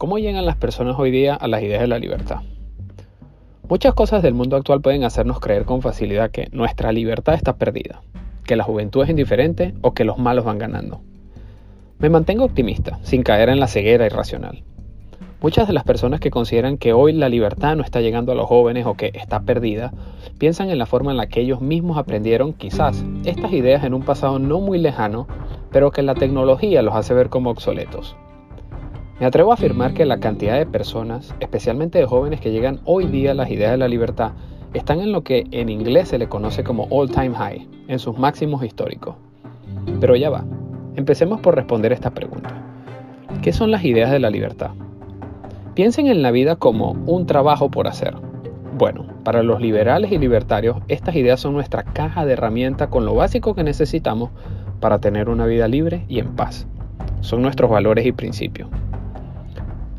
¿Cómo 0.00 0.16
llegan 0.16 0.46
las 0.46 0.56
personas 0.56 0.98
hoy 0.98 1.10
día 1.10 1.34
a 1.34 1.46
las 1.46 1.62
ideas 1.62 1.82
de 1.82 1.86
la 1.86 1.98
libertad? 1.98 2.38
Muchas 3.68 3.92
cosas 3.92 4.22
del 4.22 4.32
mundo 4.32 4.56
actual 4.56 4.80
pueden 4.80 5.04
hacernos 5.04 5.40
creer 5.40 5.66
con 5.66 5.82
facilidad 5.82 6.30
que 6.30 6.48
nuestra 6.52 6.90
libertad 6.90 7.34
está 7.34 7.56
perdida, 7.56 8.00
que 8.46 8.56
la 8.56 8.64
juventud 8.64 9.04
es 9.04 9.10
indiferente 9.10 9.74
o 9.82 9.92
que 9.92 10.06
los 10.06 10.16
malos 10.16 10.46
van 10.46 10.56
ganando. 10.56 11.02
Me 11.98 12.08
mantengo 12.08 12.46
optimista, 12.46 12.98
sin 13.02 13.22
caer 13.22 13.50
en 13.50 13.60
la 13.60 13.66
ceguera 13.66 14.06
irracional. 14.06 14.62
Muchas 15.42 15.66
de 15.66 15.74
las 15.74 15.84
personas 15.84 16.18
que 16.18 16.30
consideran 16.30 16.78
que 16.78 16.94
hoy 16.94 17.12
la 17.12 17.28
libertad 17.28 17.76
no 17.76 17.82
está 17.82 18.00
llegando 18.00 18.32
a 18.32 18.36
los 18.36 18.46
jóvenes 18.46 18.86
o 18.86 18.94
que 18.94 19.10
está 19.12 19.40
perdida, 19.40 19.92
piensan 20.38 20.70
en 20.70 20.78
la 20.78 20.86
forma 20.86 21.10
en 21.10 21.18
la 21.18 21.26
que 21.26 21.42
ellos 21.42 21.60
mismos 21.60 21.98
aprendieron 21.98 22.54
quizás 22.54 23.04
estas 23.26 23.52
ideas 23.52 23.84
en 23.84 23.92
un 23.92 24.02
pasado 24.02 24.38
no 24.38 24.60
muy 24.60 24.78
lejano, 24.78 25.28
pero 25.70 25.90
que 25.90 26.00
la 26.00 26.14
tecnología 26.14 26.80
los 26.80 26.94
hace 26.94 27.12
ver 27.12 27.28
como 27.28 27.50
obsoletos. 27.50 28.16
Me 29.20 29.26
atrevo 29.26 29.50
a 29.50 29.54
afirmar 29.54 29.92
que 29.92 30.06
la 30.06 30.18
cantidad 30.18 30.56
de 30.56 30.64
personas, 30.64 31.34
especialmente 31.40 31.98
de 31.98 32.06
jóvenes 32.06 32.40
que 32.40 32.52
llegan 32.52 32.80
hoy 32.86 33.04
día 33.04 33.32
a 33.32 33.34
las 33.34 33.50
ideas 33.50 33.72
de 33.72 33.76
la 33.76 33.86
libertad, 33.86 34.32
están 34.72 35.00
en 35.00 35.12
lo 35.12 35.22
que 35.22 35.46
en 35.50 35.68
inglés 35.68 36.08
se 36.08 36.16
le 36.16 36.26
conoce 36.26 36.64
como 36.64 36.86
all 36.88 37.10
time 37.10 37.34
high, 37.34 37.68
en 37.88 37.98
sus 37.98 38.16
máximos 38.16 38.64
históricos. 38.64 39.16
Pero 40.00 40.16
ya 40.16 40.30
va, 40.30 40.46
empecemos 40.96 41.38
por 41.42 41.54
responder 41.54 41.92
esta 41.92 42.12
pregunta. 42.12 42.48
¿Qué 43.42 43.52
son 43.52 43.70
las 43.70 43.84
ideas 43.84 44.10
de 44.10 44.20
la 44.20 44.30
libertad? 44.30 44.70
Piensen 45.74 46.06
en 46.06 46.22
la 46.22 46.30
vida 46.30 46.56
como 46.56 46.92
un 47.04 47.26
trabajo 47.26 47.70
por 47.70 47.88
hacer. 47.88 48.14
Bueno, 48.78 49.04
para 49.22 49.42
los 49.42 49.60
liberales 49.60 50.12
y 50.12 50.18
libertarios, 50.18 50.78
estas 50.88 51.14
ideas 51.14 51.40
son 51.40 51.52
nuestra 51.52 51.82
caja 51.82 52.24
de 52.24 52.32
herramientas 52.32 52.88
con 52.88 53.04
lo 53.04 53.14
básico 53.14 53.54
que 53.54 53.64
necesitamos 53.64 54.30
para 54.80 54.98
tener 54.98 55.28
una 55.28 55.44
vida 55.44 55.68
libre 55.68 56.06
y 56.08 56.20
en 56.20 56.36
paz. 56.36 56.66
Son 57.20 57.42
nuestros 57.42 57.70
valores 57.70 58.06
y 58.06 58.12
principios. 58.12 58.70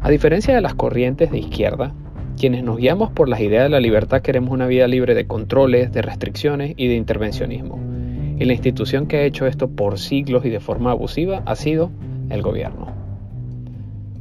A 0.03 0.09
diferencia 0.09 0.55
de 0.55 0.61
las 0.61 0.73
corrientes 0.73 1.29
de 1.29 1.37
izquierda, 1.37 1.93
quienes 2.35 2.63
nos 2.63 2.77
guiamos 2.77 3.11
por 3.11 3.29
las 3.29 3.39
ideas 3.39 3.65
de 3.65 3.69
la 3.69 3.79
libertad 3.79 4.23
queremos 4.23 4.49
una 4.49 4.65
vida 4.65 4.87
libre 4.87 5.13
de 5.13 5.27
controles, 5.27 5.91
de 5.91 6.01
restricciones 6.01 6.73
y 6.75 6.87
de 6.87 6.95
intervencionismo. 6.95 7.79
Y 8.39 8.45
la 8.45 8.53
institución 8.53 9.05
que 9.05 9.17
ha 9.17 9.23
hecho 9.25 9.45
esto 9.45 9.69
por 9.69 9.99
siglos 9.99 10.43
y 10.43 10.49
de 10.49 10.59
forma 10.59 10.89
abusiva 10.89 11.43
ha 11.45 11.55
sido 11.55 11.91
el 12.31 12.41
gobierno. 12.41 12.87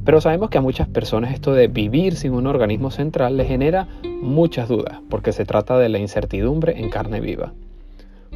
Pero 0.05 0.21
sabemos 0.21 0.51
que 0.51 0.59
a 0.59 0.61
muchas 0.61 0.87
personas 0.87 1.33
esto 1.33 1.51
de 1.53 1.67
vivir 1.67 2.15
sin 2.15 2.33
un 2.33 2.45
organismo 2.45 2.91
central 2.91 3.35
les 3.35 3.47
genera 3.47 3.87
muchas 4.21 4.69
dudas, 4.69 4.99
porque 5.09 5.31
se 5.31 5.45
trata 5.45 5.79
de 5.79 5.89
la 5.89 5.97
incertidumbre 5.97 6.79
en 6.79 6.91
carne 6.91 7.21
viva. 7.21 7.53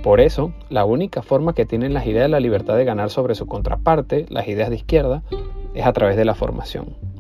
Por 0.02 0.20
eso, 0.20 0.52
la 0.72 0.84
única 0.84 1.22
forma 1.22 1.54
que 1.54 1.68
tienen 1.68 1.94
las 1.94 2.08
ideas 2.08 2.26
de 2.26 2.30
la 2.30 2.40
libertad 2.40 2.76
de 2.76 2.86
ganar 2.86 3.12
sobre 3.12 3.36
su 3.36 3.46
contraparte, 3.46 4.26
las 4.30 4.48
ideas 4.48 4.72
de 4.72 4.78
izquierda, 4.78 5.22
es 5.76 5.86
a 5.86 5.94
través 5.94 6.18
de 6.18 6.26
la 6.26 6.34
formación. 6.34 7.15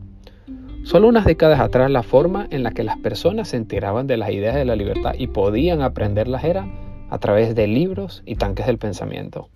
Solo 0.85 1.07
unas 1.07 1.25
décadas 1.25 1.59
atrás 1.59 1.89
la 1.89 2.03
forma 2.03 2.45
en 2.51 2.61
la 2.61 2.69
que 2.69 2.83
las 2.83 2.97
personas 2.99 3.47
se 3.47 3.57
enteraban 3.57 4.05
de 4.05 4.17
las 4.17 4.29
ideas 4.29 4.53
de 4.53 4.65
la 4.65 4.75
libertad 4.75 5.15
y 5.17 5.25
podían 5.25 5.81
aprenderlas 5.81 6.43
era 6.43 6.67
a 7.09 7.17
través 7.17 7.55
de 7.55 7.65
libros 7.65 8.21
y 8.27 8.35
tanques 8.35 8.67
del 8.67 8.77
pensamiento. 8.77 9.49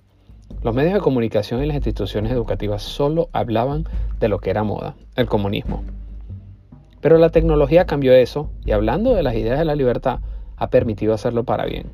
Los 0.63 0.73
medios 0.73 0.95
de 0.95 1.02
comunicación 1.02 1.63
y 1.63 1.67
las 1.67 1.75
instituciones 1.75 2.31
educativas 2.31 2.81
solo 2.81 3.30
hablaban 3.31 3.83
de 4.19 4.27
lo 4.27 4.39
que 4.39 4.49
era 4.49 4.63
moda, 4.63 4.95
el 5.16 5.27
comunismo. 5.27 5.83
Pero 6.99 7.19
la 7.19 7.30
tecnología 7.30 7.86
cambió 7.86 8.11
eso 8.14 8.49
y 8.66 8.71
hablando 8.71 9.14
de 9.14 9.21
las 9.21 9.36
ideas 9.36 9.59
de 9.59 9.66
la 9.66 9.75
libertad 9.75 10.21
ha 10.58 10.71
permitido 10.71 11.14
hacerlo 11.14 11.43
para 11.43 11.67
bien. 11.67 11.91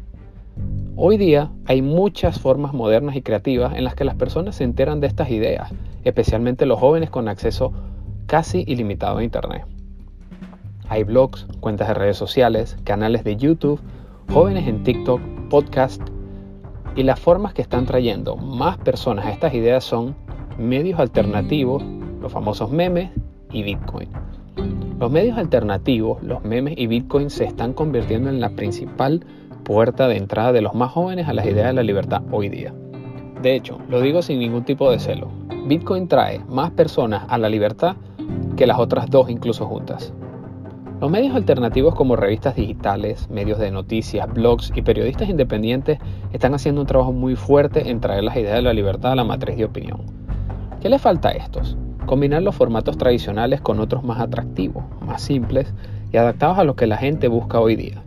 Hoy 0.95 1.17
día 1.17 1.51
hay 1.65 1.81
muchas 1.81 2.39
formas 2.39 2.73
modernas 2.73 3.17
y 3.17 3.21
creativas 3.21 3.75
en 3.75 3.83
las 3.83 3.95
que 3.95 4.05
las 4.05 4.15
personas 4.15 4.55
se 4.55 4.63
enteran 4.63 5.01
de 5.01 5.07
estas 5.07 5.29
ideas, 5.29 5.73
especialmente 6.05 6.65
los 6.65 6.79
jóvenes 6.79 7.09
con 7.09 7.27
acceso 7.27 7.73
casi 8.27 8.63
ilimitado 8.67 9.17
a 9.17 9.23
Internet. 9.23 9.65
Hay 10.89 11.03
blogs, 11.03 11.47
cuentas 11.59 11.87
de 11.87 11.93
redes 11.93 12.17
sociales, 12.17 12.77
canales 12.83 13.23
de 13.23 13.35
YouTube, 13.37 13.79
jóvenes 14.31 14.67
en 14.67 14.83
TikTok, 14.83 15.21
podcast 15.49 16.01
y 16.95 17.03
las 17.03 17.19
formas 17.19 17.53
que 17.53 17.61
están 17.61 17.85
trayendo 17.85 18.35
más 18.35 18.77
personas 18.77 19.25
a 19.25 19.31
estas 19.31 19.53
ideas 19.53 19.83
son 19.83 20.15
medios 20.57 20.99
alternativos, 20.99 21.83
los 22.21 22.31
famosos 22.31 22.71
memes 22.71 23.11
y 23.51 23.63
Bitcoin. 23.63 24.09
Los 24.99 25.11
medios 25.11 25.37
alternativos, 25.37 26.23
los 26.23 26.43
memes 26.43 26.75
y 26.77 26.87
Bitcoin 26.87 27.29
se 27.29 27.43
están 27.43 27.73
convirtiendo 27.73 28.29
en 28.29 28.39
la 28.39 28.49
principal 28.49 29.25
puerta 29.63 30.07
de 30.07 30.17
entrada 30.17 30.53
de 30.53 30.61
los 30.61 30.73
más 30.73 30.91
jóvenes 30.91 31.27
a 31.27 31.33
las 31.33 31.45
ideas 31.45 31.67
de 31.67 31.73
la 31.73 31.83
libertad 31.83 32.21
hoy 32.31 32.49
día. 32.49 32.73
De 33.41 33.55
hecho, 33.55 33.79
lo 33.89 33.99
digo 33.99 34.21
sin 34.21 34.39
ningún 34.39 34.63
tipo 34.63 34.89
de 34.89 34.99
celo. 34.99 35.29
Bitcoin 35.67 36.07
trae 36.07 36.39
más 36.47 36.71
personas 36.71 37.25
a 37.27 37.37
la 37.37 37.49
libertad 37.49 37.97
que 38.55 38.67
las 38.67 38.79
otras 38.79 39.09
dos 39.09 39.29
incluso 39.29 39.65
juntas. 39.65 40.13
Los 41.01 41.11
medios 41.11 41.35
alternativos 41.35 41.93
como 41.93 42.15
revistas 42.15 42.55
digitales, 42.55 43.29
medios 43.29 43.59
de 43.59 43.69
noticias, 43.69 44.31
blogs 44.33 44.71
y 44.75 44.81
periodistas 44.81 45.27
independientes 45.27 45.99
están 46.31 46.53
haciendo 46.53 46.81
un 46.81 46.87
trabajo 46.87 47.11
muy 47.11 47.35
fuerte 47.35 47.89
en 47.89 47.99
traer 47.99 48.23
las 48.23 48.37
ideas 48.37 48.55
de 48.55 48.61
la 48.61 48.73
libertad 48.73 49.11
a 49.11 49.15
la 49.15 49.25
matriz 49.25 49.57
de 49.57 49.65
opinión. 49.65 50.01
¿Qué 50.81 50.87
le 50.87 50.97
falta 50.97 51.29
a 51.29 51.31
estos? 51.33 51.77
Combinar 52.05 52.43
los 52.43 52.55
formatos 52.55 52.97
tradicionales 52.97 53.59
con 53.59 53.81
otros 53.81 54.03
más 54.03 54.21
atractivos, 54.21 54.85
más 55.05 55.21
simples 55.21 55.73
y 56.13 56.17
adaptados 56.17 56.59
a 56.59 56.63
lo 56.63 56.77
que 56.77 56.87
la 56.87 56.97
gente 56.97 57.27
busca 57.27 57.59
hoy 57.59 57.75
día. 57.75 58.01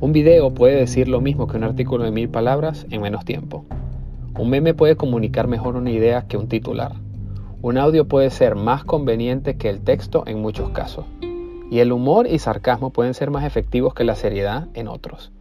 Un 0.00 0.12
video 0.12 0.54
puede 0.54 0.76
decir 0.76 1.08
lo 1.08 1.20
mismo 1.20 1.48
que 1.48 1.56
un 1.56 1.64
artículo 1.64 2.04
de 2.04 2.12
mil 2.12 2.28
palabras 2.28 2.86
en 2.90 3.02
menos 3.02 3.24
tiempo. 3.24 3.64
Un 4.38 4.50
meme 4.50 4.74
puede 4.74 4.94
comunicar 4.94 5.48
mejor 5.48 5.74
una 5.74 5.90
idea 5.90 6.22
que 6.28 6.36
un 6.36 6.46
titular. 6.46 6.92
Un 7.60 7.76
audio 7.76 8.06
puede 8.06 8.30
ser 8.30 8.54
más 8.54 8.84
conveniente 8.84 9.56
que 9.56 9.68
el 9.68 9.80
texto 9.80 10.22
en 10.28 10.40
muchos 10.40 10.70
casos, 10.70 11.06
y 11.72 11.80
el 11.80 11.90
humor 11.90 12.28
y 12.28 12.38
sarcasmo 12.38 12.90
pueden 12.90 13.14
ser 13.14 13.32
más 13.32 13.44
efectivos 13.44 13.94
que 13.94 14.04
la 14.04 14.14
seriedad 14.14 14.68
en 14.74 14.86
otros. 14.86 15.32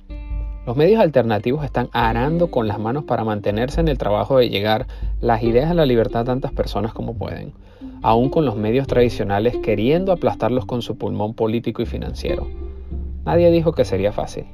Los 0.65 0.75
medios 0.75 0.99
alternativos 0.99 1.63
están 1.63 1.89
arando 1.93 2.49
con 2.49 2.67
las 2.67 2.79
manos 2.79 3.03
para 3.03 3.23
mantenerse 3.23 3.81
en 3.81 3.87
el 3.87 3.99
trabajo 3.99 4.39
de 4.39 4.49
llegar 4.49 4.87
las 5.21 5.43
ideas 5.43 5.69
a 5.69 5.75
la 5.75 5.85
libertad 5.85 6.21
a 6.21 6.25
tantas 6.25 6.51
personas 6.51 6.91
como 6.91 7.13
pueden, 7.13 7.53
aún 8.01 8.31
con 8.31 8.45
los 8.45 8.55
medios 8.55 8.87
tradicionales 8.87 9.55
queriendo 9.57 10.11
aplastarlos 10.11 10.65
con 10.65 10.81
su 10.81 10.97
pulmón 10.97 11.35
político 11.35 11.83
y 11.83 11.85
financiero. 11.85 12.47
Nadie 13.25 13.51
dijo 13.51 13.73
que 13.73 13.85
sería 13.85 14.11
fácil. 14.11 14.45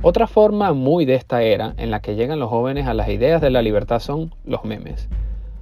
Otra 0.00 0.28
forma 0.28 0.72
muy 0.74 1.06
de 1.06 1.16
esta 1.16 1.42
era 1.42 1.74
en 1.76 1.90
la 1.90 2.00
que 2.00 2.14
llegan 2.14 2.38
los 2.38 2.50
jóvenes 2.50 2.86
a 2.86 2.94
las 2.94 3.08
ideas 3.08 3.40
de 3.42 3.50
la 3.50 3.62
libertad 3.62 3.98
son 3.98 4.32
los 4.44 4.64
memes. 4.64 5.08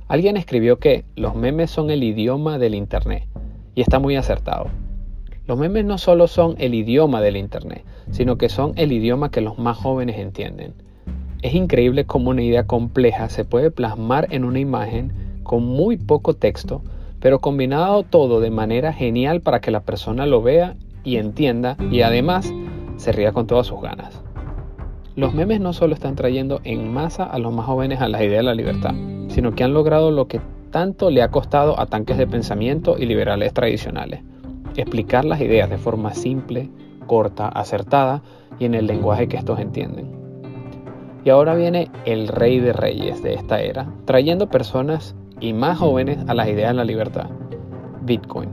Alguien 0.07 0.37
escribió 0.37 0.79
que 0.79 1.05
los 1.17 1.35
memes 1.35 1.71
son 1.71 1.91
el 1.91 2.03
idioma 2.03 2.59
del 2.59 2.75
Internet 2.75 3.27
y 3.75 3.81
está 3.81 3.99
muy 3.99 4.17
acertado. 4.17 4.67
Los 5.47 5.59
memes 5.59 5.87
no 5.87 5.97
solo 5.97 6.27
son 6.27 6.57
el 6.59 6.75
idioma 6.75 7.23
del 7.23 7.39
Internet, 7.39 7.85
sino 8.11 8.37
que 8.37 8.51
son 8.51 8.73
el 8.77 8.93
idioma 8.93 9.31
que 9.31 9.41
los 9.41 9.59
más 9.59 9.79
jóvenes 9.79 10.19
entienden. 10.19 10.75
Es 11.41 11.55
increíble 11.55 12.05
cómo 12.05 12.31
una 12.31 12.43
idea 12.43 12.67
compleja 12.67 13.31
se 13.31 13.47
puede 13.47 13.71
plasmar 13.71 14.29
en 14.31 14.45
una 14.45 14.59
imagen 14.59 15.13
con 15.43 15.65
muy 15.65 15.97
poco 15.97 16.35
texto, 16.35 16.83
pero 17.19 17.41
combinado 17.41 18.03
todo 18.03 18.41
de 18.41 18.51
manera 18.51 18.93
genial 18.93 19.41
para 19.41 19.61
que 19.61 19.71
la 19.71 19.81
persona 19.81 20.27
lo 20.27 20.43
vea 20.43 20.77
y 21.03 21.17
entienda 21.17 21.79
y 21.91 22.03
además 22.03 22.53
se 22.97 23.13
ría 23.13 23.33
con 23.33 23.47
todas 23.47 23.67
sus 23.67 23.81
ganas. 23.81 24.21
Los 25.17 25.33
memes 25.33 25.61
no 25.61 25.73
solo 25.73 25.95
están 25.95 26.15
trayendo 26.15 26.61
en 26.65 26.93
masa 26.93 27.25
a 27.25 27.39
los 27.39 27.55
más 27.55 27.65
jóvenes 27.67 28.03
a 28.03 28.09
la 28.09 28.23
idea 28.23 28.39
de 28.39 28.43
la 28.43 28.55
libertad, 28.55 28.95
sino 29.35 29.53
que 29.53 29.65
han 29.65 29.75
logrado 29.75 30.13
lo 30.13 30.29
que 30.29 30.41
tanto 30.71 31.11
le 31.11 31.21
ha 31.21 31.33
costado 31.33 31.81
a 31.81 31.87
tanques 31.87 32.17
de 32.19 32.29
pensamiento 32.29 32.97
y 32.97 33.07
liberales 33.07 33.53
tradicionales, 33.53 34.23
explicar 34.77 35.25
las 35.25 35.41
ideas 35.41 35.69
de 35.69 35.77
forma 35.77 36.15
simple, 36.15 36.71
corta, 37.09 37.49
acertada 37.49 38.23
y 38.61 38.67
en 38.67 38.75
el 38.75 38.87
lenguaje 38.87 39.27
que 39.27 39.37
estos 39.37 39.59
entienden. 39.59 40.09
Y 41.25 41.31
ahora 41.31 41.57
viene 41.57 41.91
el 42.05 42.29
rey 42.29 42.61
de 42.61 42.73
reyes 42.73 43.25
de 43.25 43.35
esta 43.35 43.61
era, 43.61 43.89
trayendo 44.05 44.49
personas 44.49 45.17
y 45.41 45.53
más 45.53 45.79
jóvenes 45.79 46.19
a 46.29 46.35
las 46.35 46.47
ideas 46.47 46.71
de 46.71 46.75
la 46.75 46.85
libertad, 46.85 47.29
Bitcoin. 48.03 48.51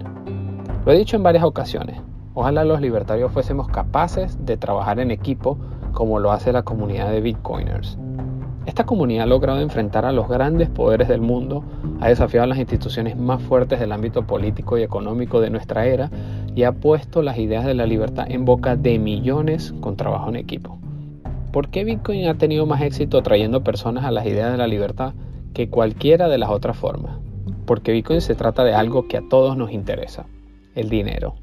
Lo 0.84 0.94
he 0.94 0.98
dicho 0.98 1.16
en 1.16 1.22
varias 1.22 1.44
ocasiones, 1.44 2.02
ojalá 2.34 2.66
los 2.66 2.82
libertarios 2.82 3.32
fuésemos 3.32 3.68
capaces 3.68 4.44
de 4.48 4.58
trabajar 4.58 5.00
en 5.00 5.12
equipo 5.12 5.60
como 5.92 6.18
lo 6.18 6.32
hace 6.32 6.52
la 6.52 6.64
comunidad 6.64 7.12
de 7.12 7.22
Bitcoiners. 7.22 8.00
Esta 8.66 8.86
comunidad 8.86 9.24
ha 9.24 9.28
logrado 9.28 9.60
enfrentar 9.60 10.06
a 10.06 10.12
los 10.12 10.30
grandes 10.30 10.70
poderes 10.70 11.08
del 11.08 11.20
mundo, 11.20 11.64
ha 12.00 12.10
desafiado 12.10 12.46
las 12.46 12.60
instituciones 12.60 13.18
más 13.18 13.42
fuertes 13.42 13.80
del 13.80 13.92
ámbito 13.92 14.28
político 14.28 14.78
y 14.78 14.84
económico 14.84 15.42
de 15.42 15.50
nuestra 15.50 15.88
era 15.88 16.12
y 16.56 16.64
ha 16.64 16.72
puesto 16.72 17.24
las 17.24 17.40
ideas 17.40 17.66
de 17.66 17.74
la 17.74 17.88
libertad 17.88 18.28
en 18.30 18.46
boca 18.46 18.76
de 18.76 19.00
millones 19.00 19.74
con 19.82 19.98
trabajo 19.98 20.30
en 20.30 20.36
equipo. 20.36 20.78
¿Por 21.52 21.70
qué 21.70 21.84
Bitcoin 21.84 22.28
ha 22.28 22.38
tenido 22.38 22.68
más 22.68 22.82
éxito 22.82 23.24
trayendo 23.24 23.64
personas 23.64 24.06
a 24.06 24.12
las 24.12 24.28
ideas 24.28 24.52
de 24.52 24.58
la 24.58 24.68
libertad 24.68 25.16
que 25.56 25.70
cualquiera 25.70 26.30
de 26.30 26.38
las 26.38 26.52
otras 26.52 26.78
formas? 26.78 27.18
Porque 27.66 27.92
Bitcoin 27.92 28.22
se 28.22 28.36
trata 28.36 28.64
de 28.64 28.76
algo 28.76 29.08
que 29.08 29.18
a 29.18 29.24
todos 29.28 29.58
nos 29.58 29.72
interesa, 29.72 30.28
el 30.76 30.88
dinero. 30.88 31.34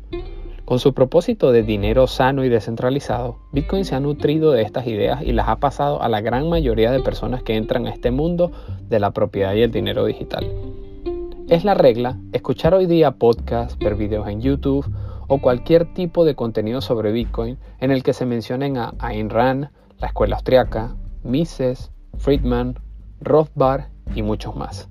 Con 0.68 0.80
su 0.80 0.92
propósito 0.92 1.50
de 1.50 1.62
dinero 1.62 2.06
sano 2.06 2.44
y 2.44 2.50
descentralizado, 2.50 3.38
Bitcoin 3.52 3.86
se 3.86 3.94
ha 3.94 4.00
nutrido 4.00 4.52
de 4.52 4.60
estas 4.60 4.86
ideas 4.86 5.22
y 5.22 5.32
las 5.32 5.48
ha 5.48 5.56
pasado 5.56 6.02
a 6.02 6.10
la 6.10 6.20
gran 6.20 6.50
mayoría 6.50 6.90
de 6.90 7.00
personas 7.00 7.42
que 7.42 7.56
entran 7.56 7.86
a 7.86 7.90
este 7.90 8.10
mundo 8.10 8.52
de 8.86 9.00
la 9.00 9.12
propiedad 9.12 9.54
y 9.54 9.62
el 9.62 9.70
dinero 9.70 10.04
digital. 10.04 10.46
Es 11.48 11.64
la 11.64 11.72
regla 11.72 12.18
escuchar 12.34 12.74
hoy 12.74 12.84
día 12.84 13.12
podcasts, 13.12 13.78
ver 13.78 13.94
videos 13.94 14.28
en 14.28 14.42
YouTube 14.42 14.84
o 15.26 15.40
cualquier 15.40 15.94
tipo 15.94 16.26
de 16.26 16.34
contenido 16.34 16.82
sobre 16.82 17.12
Bitcoin 17.12 17.56
en 17.80 17.90
el 17.90 18.02
que 18.02 18.12
se 18.12 18.26
mencionen 18.26 18.76
a 18.76 18.92
Ayn 18.98 19.30
Rand, 19.30 19.70
la 19.96 20.08
escuela 20.08 20.36
austriaca, 20.36 20.96
Mises, 21.22 21.92
Friedman, 22.18 22.78
Rothbard 23.22 23.84
y 24.14 24.20
muchos 24.20 24.54
más. 24.54 24.90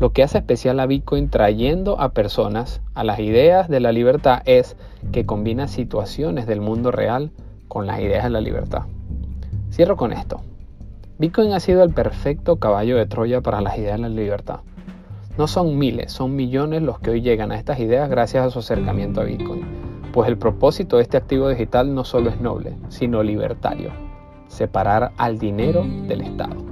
Lo 0.00 0.12
que 0.12 0.22
hace 0.22 0.38
especial 0.38 0.78
a 0.78 0.86
Bitcoin 0.86 1.28
trayendo 1.28 2.00
a 2.00 2.10
personas 2.10 2.80
a 2.94 3.02
las 3.02 3.18
ideas 3.18 3.68
de 3.68 3.80
la 3.80 3.90
libertad 3.90 4.42
es 4.44 4.76
que 5.10 5.26
combina 5.26 5.66
situaciones 5.66 6.46
del 6.46 6.60
mundo 6.60 6.92
real 6.92 7.32
con 7.66 7.88
las 7.88 7.98
ideas 7.98 8.22
de 8.22 8.30
la 8.30 8.40
libertad. 8.40 8.82
Cierro 9.72 9.96
con 9.96 10.12
esto. 10.12 10.40
Bitcoin 11.18 11.52
ha 11.52 11.58
sido 11.58 11.82
el 11.82 11.92
perfecto 11.92 12.56
caballo 12.60 12.96
de 12.96 13.06
Troya 13.06 13.40
para 13.40 13.60
las 13.60 13.76
ideas 13.76 13.96
de 13.96 14.02
la 14.02 14.08
libertad. 14.08 14.60
No 15.36 15.48
son 15.48 15.76
miles, 15.76 16.12
son 16.12 16.36
millones 16.36 16.82
los 16.82 17.00
que 17.00 17.10
hoy 17.10 17.20
llegan 17.20 17.50
a 17.50 17.58
estas 17.58 17.80
ideas 17.80 18.08
gracias 18.08 18.46
a 18.46 18.50
su 18.50 18.60
acercamiento 18.60 19.20
a 19.20 19.24
Bitcoin, 19.24 19.64
pues 20.12 20.28
el 20.28 20.38
propósito 20.38 20.96
de 20.96 21.02
este 21.02 21.16
activo 21.16 21.48
digital 21.48 21.92
no 21.92 22.04
solo 22.04 22.30
es 22.30 22.40
noble, 22.40 22.76
sino 22.88 23.24
libertario, 23.24 23.90
separar 24.46 25.10
al 25.16 25.40
dinero 25.40 25.84
del 26.06 26.20
Estado. 26.20 26.67